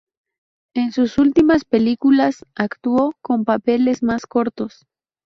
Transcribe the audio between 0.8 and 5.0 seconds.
sus últimas películas actuó con papeles más cortos.